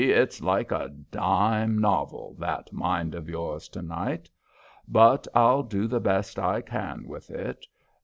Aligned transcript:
"It's 0.03 0.41
like 0.41 0.71
a 0.71 0.89
dime 1.11 1.77
novel, 1.77 2.35
that 2.39 2.73
mind 2.73 3.13
of 3.13 3.29
yours 3.29 3.69
to 3.69 3.83
night. 3.83 4.31
But 4.87 5.27
I'll 5.35 5.61
do 5.61 5.85
the 5.85 5.99
best 5.99 6.39
I 6.39 6.61
can 6.61 7.05
with 7.07 7.29
it. 7.29 7.67